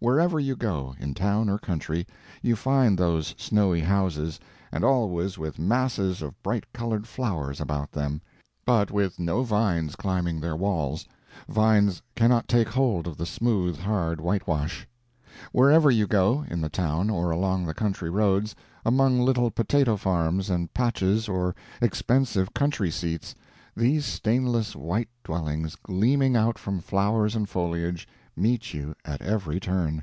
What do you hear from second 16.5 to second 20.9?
the town or along the country roads, among little potato farms and